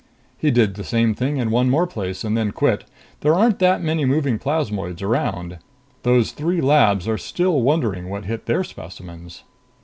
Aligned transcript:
He 0.35 0.49
did 0.49 0.73
the 0.73 0.83
same 0.83 1.13
thing 1.13 1.37
in 1.37 1.51
one 1.51 1.69
more 1.69 1.85
place 1.85 2.23
and 2.23 2.35
then 2.35 2.49
quit. 2.53 2.85
There 3.19 3.35
aren't 3.35 3.59
that 3.59 3.83
many 3.83 4.03
moving 4.03 4.39
plasmoids 4.39 5.03
around. 5.03 5.59
Those 6.01 6.31
three 6.31 6.59
labs 6.59 7.07
are 7.07 7.19
still 7.19 7.61
wondering 7.61 8.09
what 8.09 8.25
hit 8.25 8.47
their 8.47 8.63
specimens." 8.63 9.43